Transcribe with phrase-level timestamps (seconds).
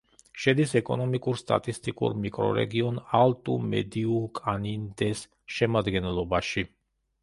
[0.43, 5.27] შედის ეკონომიკურ-სტატისტიკურ მიკრორეგიონ ალტუ-მედიუ-კანინდეს
[5.59, 6.71] შემადგენლობაში.